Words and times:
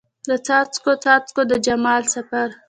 د 0.29 0.31
څاڅکو، 0.45 0.91
څاڅکو 1.03 1.41
د 1.51 1.53
جمال 1.65 2.03
سفر 2.15 2.47